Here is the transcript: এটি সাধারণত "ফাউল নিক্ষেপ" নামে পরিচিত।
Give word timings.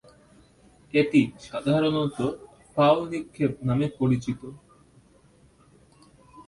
এটি 0.93 1.21
সাধারণত 1.47 2.17
"ফাউল 2.73 3.01
নিক্ষেপ" 3.11 3.51
নামে 3.67 3.87
পরিচিত। 3.99 4.41